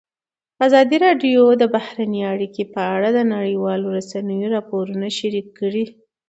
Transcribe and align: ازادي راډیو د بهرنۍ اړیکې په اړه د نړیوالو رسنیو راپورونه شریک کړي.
ازادي 0.67 0.97
راډیو 1.05 1.41
د 1.61 1.63
بهرنۍ 1.73 2.21
اړیکې 2.33 2.63
په 2.73 2.81
اړه 2.95 3.09
د 3.13 3.19
نړیوالو 3.33 3.87
رسنیو 3.97 4.51
راپورونه 4.55 5.07
شریک 5.17 5.47
کړي. 5.59 5.85